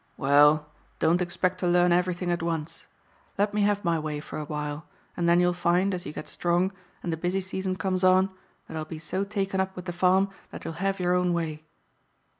"Well, 0.17 0.65
don't 0.97 1.21
expect 1.21 1.59
to 1.59 1.67
learn 1.67 1.91
everything 1.91 2.31
at 2.31 2.41
once. 2.41 2.87
Let 3.37 3.53
me 3.53 3.61
have 3.61 3.85
my 3.85 3.99
way 3.99 4.19
for 4.19 4.39
a 4.39 4.45
while, 4.45 4.87
and 5.15 5.29
then 5.29 5.39
you'll 5.39 5.53
find, 5.53 5.93
as 5.93 6.07
you 6.07 6.11
get 6.11 6.27
strong, 6.27 6.71
and 7.03 7.13
the 7.13 7.17
busy 7.17 7.39
season 7.39 7.75
comes 7.75 8.03
on, 8.03 8.31
that 8.67 8.75
I'll 8.75 8.83
be 8.83 8.97
so 8.97 9.23
taken 9.23 9.59
up 9.59 9.75
with 9.75 9.85
the 9.85 9.93
farm 9.93 10.31
that 10.49 10.65
you'll 10.65 10.73
have 10.81 10.99
your 10.99 11.13
own 11.13 11.33
way. 11.33 11.65